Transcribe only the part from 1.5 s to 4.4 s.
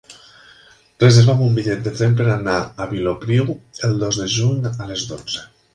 bitllet de tren per anar a Vilopriu el dos de